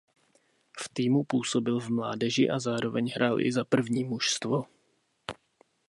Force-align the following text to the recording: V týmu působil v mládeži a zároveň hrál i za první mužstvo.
V 0.79 0.89
týmu 0.93 1.23
působil 1.23 1.79
v 1.79 1.89
mládeži 1.89 2.49
a 2.49 2.59
zároveň 2.59 3.11
hrál 3.15 3.41
i 3.41 3.51
za 3.51 3.65
první 3.65 4.03
mužstvo. 4.03 4.63